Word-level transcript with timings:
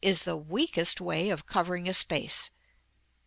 is 0.03 0.23
the 0.23 0.35
weakest 0.35 0.99
way 0.99 1.29
of 1.29 1.45
covering 1.45 1.87
a 1.87 1.93
space. 1.93 2.49